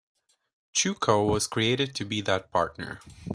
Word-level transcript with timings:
Chewco 0.73 1.27
was 1.29 1.45
created 1.45 1.93
to 1.93 2.05
be 2.05 2.21
that 2.21 2.51
partner. 2.51 3.01